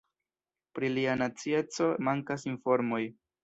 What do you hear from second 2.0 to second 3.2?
mankas informoj.